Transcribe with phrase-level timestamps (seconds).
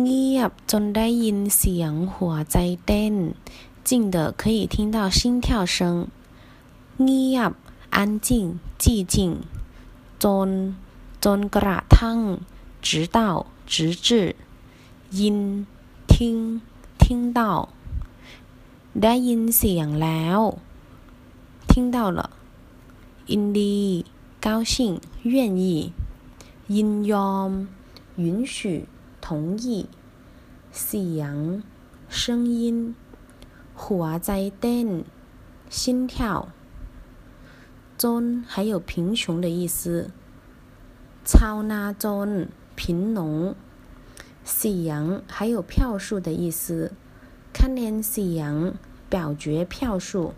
[0.00, 3.14] เงียบจนได้ยินเสียงหัวใจเต้น
[3.88, 5.76] 静的可以听到心跳声
[7.02, 7.52] เงียบ
[7.96, 8.28] 安静
[8.82, 9.14] 寂静
[10.22, 10.50] จน
[11.24, 12.18] จนกระทั่ง
[12.86, 13.18] 直到
[13.72, 13.74] 直
[14.06, 14.08] 至
[15.18, 15.38] ยิน
[16.10, 16.60] 听
[17.00, 17.40] 听到
[19.02, 20.40] ได้ยินเสียงแล้ว
[21.68, 22.20] 听到了
[23.30, 23.76] ยินดี
[24.44, 24.74] 高兴
[25.32, 25.92] 愿意
[26.74, 27.50] ยินยอม
[28.22, 28.56] 允许
[29.26, 29.88] 同意
[30.80, 31.36] เสียง
[32.08, 32.94] 声音
[33.82, 34.30] หัวใจ
[34.60, 34.88] เต้น
[35.78, 36.48] 心跳
[38.02, 40.10] จน还有贫穷的意思
[41.30, 42.30] ชาวนาจน
[42.78, 43.54] 贫农
[44.54, 46.92] เสียง还有票数的意思
[47.56, 48.52] คะแนนเสียง
[49.12, 50.34] 表决票数